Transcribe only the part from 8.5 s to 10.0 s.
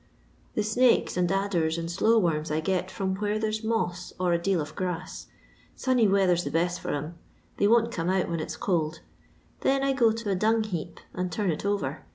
cold; then I